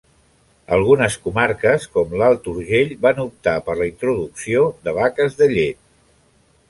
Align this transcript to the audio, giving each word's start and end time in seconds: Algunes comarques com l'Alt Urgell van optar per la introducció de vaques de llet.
Algunes 0.77 1.17
comarques 1.25 1.85
com 1.97 2.15
l'Alt 2.21 2.49
Urgell 2.53 2.95
van 3.05 3.21
optar 3.25 3.55
per 3.67 3.77
la 3.83 3.89
introducció 3.91 4.65
de 4.89 4.95
vaques 5.01 5.39
de 5.43 5.51
llet. 5.57 5.83